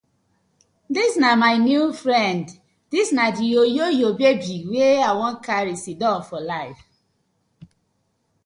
[0.95, 2.45] Dis na my new friend,
[2.91, 6.83] dis na di oyoyo babi wey I won karry sidon for life.